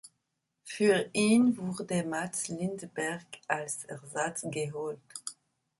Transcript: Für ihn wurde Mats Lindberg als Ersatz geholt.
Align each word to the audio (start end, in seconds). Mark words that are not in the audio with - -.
Für 0.63 1.11
ihn 1.13 1.55
wurde 1.59 2.03
Mats 2.03 2.47
Lindberg 2.47 3.21
als 3.47 3.85
Ersatz 3.85 4.43
geholt. 4.49 4.99